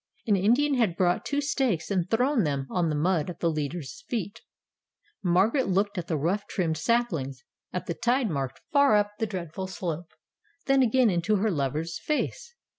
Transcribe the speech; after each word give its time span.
An 0.25 0.35
Indian 0.35 0.73
had 0.73 0.97
brought 0.97 1.23
two 1.25 1.41
stakes 1.41 1.91
and 1.91 2.09
thrown 2.09 2.43
them 2.43 2.65
on 2.71 2.89
the 2.89 2.95
mud 2.95 3.29
at 3.29 3.39
the 3.39 3.51
leader's 3.51 4.03
feet. 4.09 4.41
Margaret 5.21 5.67
looked 5.67 5.95
at 5.95 6.07
the 6.07 6.17
rough 6.17 6.47
trimmed 6.47 6.79
saplings, 6.79 7.43
at 7.71 7.85
the 7.85 7.93
tide 7.93 8.31
mark 8.31 8.59
far 8.71 8.95
up 8.95 9.11
the 9.19 9.27
dreadful 9.27 9.67
slope, 9.67 10.09
then 10.65 10.81
again 10.81 11.11
into 11.11 11.35
her 11.35 11.51
lover's 11.51 11.99
face. 11.99 12.55